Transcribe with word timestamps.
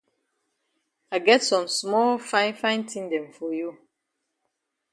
I 1.11 1.19
get 1.19 1.43
some 1.43 1.67
small 1.67 2.17
fine 2.17 2.55
fine 2.55 2.87
tin 2.87 3.07
dem 3.07 3.31
for 3.31 3.53
you. 3.53 3.77